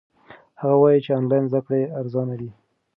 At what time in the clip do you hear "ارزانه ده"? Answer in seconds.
1.99-2.49